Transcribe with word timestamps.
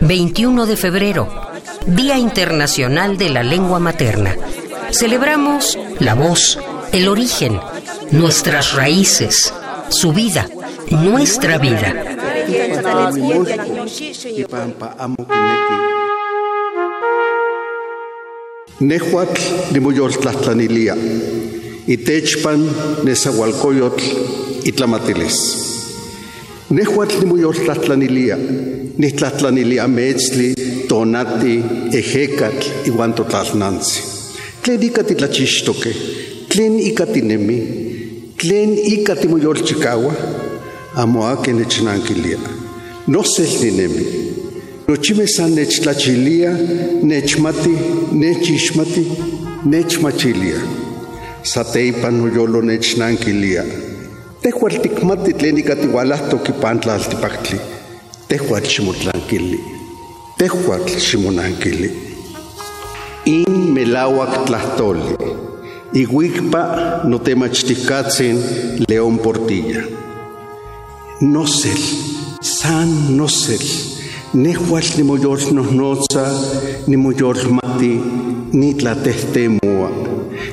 21 0.00 0.66
de 0.66 0.76
febrero, 0.76 1.28
Día 1.86 2.18
Internacional 2.18 3.16
de 3.16 3.28
la 3.28 3.44
Lengua 3.44 3.78
Materna. 3.78 4.36
Celebramos 4.90 5.78
la 6.00 6.14
voz, 6.14 6.58
el 6.90 7.06
origen, 7.06 7.60
nuestras 8.10 8.74
raíces, 8.74 9.54
su 9.90 10.12
vida, 10.12 10.48
nuestra 10.90 11.58
vida. 11.58 11.94
Nehuatl 18.80 19.42
nimuyortlatlanilia, 19.72 20.96
itechpan 21.86 22.70
nesahualcoyotl 23.04 24.04
itlamatilis. 24.64 25.38
Nehuatl 26.70 27.18
nimuyortlatlanilia, 27.20 28.36
nitlatlanilia 28.98 29.88
metzli, 29.88 30.54
tonati, 30.88 31.62
ejecatl, 31.92 32.66
iwan 32.86 33.14
totlalnanzi. 33.14 34.02
Tlen 34.62 34.82
ika 34.82 35.02
titlachixtoque, 35.04 35.92
tlen 36.48 36.78
ika 36.78 37.06
tinemi, 37.06 37.58
tlen 38.38 38.76
ika 38.78 39.16
timoyolchikaua, 39.16 40.14
amo 40.94 41.26
ake 41.26 41.52
nechnanquilia. 41.52 42.38
Nosel 43.08 43.50
ninemi, 43.62 44.06
nochime 44.88 45.26
san 45.26 45.54
nechtlachilia, 45.56 46.52
nechmati, 47.02 47.74
nechixmati, 48.12 49.04
nechmachilia. 49.64 50.60
Sateipan 51.42 52.18
noyolo 52.20 52.60
nechnanquilia. 52.62 53.64
Tehual 54.42 54.76
tikmati 54.82 55.32
tlen 55.34 55.58
ika 55.58 55.76
tiualahtok 55.76 56.48
ipan 56.52 56.80
tlaltipaktli. 56.80 57.58
Tehual 58.28 58.64
ximotlankili. 58.72 59.60
Tehual 60.38 60.84
ximonankili. 60.84 61.90
In 63.24 63.72
melawak 63.74 64.44
tlahtoli. 64.46 65.16
Iguikpa 65.92 66.62
notemachticatzin 67.04 68.36
León 68.88 69.18
Portilla. 69.18 69.82
Nosel, 71.20 71.82
san 72.40 73.16
nosel, 73.16 73.64
nehual 74.34 74.86
nimoyolnohnotza, 74.96 76.24
nimoyolmati, 76.86 77.92
nitlatehtemua, 78.52 79.90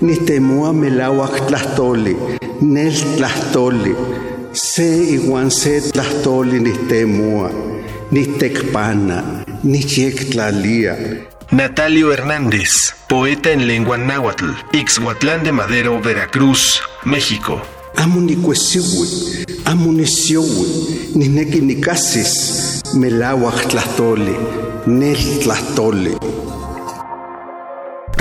nitemua 0.00 0.72
melawak 0.72 1.46
tlahtoli, 1.46 2.16
nel 2.60 2.92
tlahtoli, 3.16 3.96
se 4.52 4.88
iguan 5.14 5.50
se 5.50 5.80
tlahtoli 5.92 6.60
nitemua, 6.60 7.50
nitekpana, 8.10 9.22
niyektlalia, 9.62 10.96
Natalio 11.52 12.12
Hernández, 12.12 12.94
poeta 13.08 13.50
en 13.50 13.66
lengua 13.66 13.98
náhuatl, 13.98 14.46
Ixhuatlán 14.72 15.44
de 15.44 15.52
Madero, 15.52 16.00
Veracruz, 16.00 16.80
México. 17.04 17.60
Amunicuesiwi, 17.96 19.08
amuniciwi, 19.66 20.68
nineki 21.14 21.60
nikasis, 21.60 22.82
melawak 22.94 23.68
tlahtoli, 23.68 24.36
nel 24.86 25.18
tlahtoli. 25.42 26.16